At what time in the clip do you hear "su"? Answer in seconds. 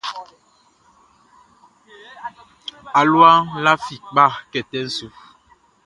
4.95-5.07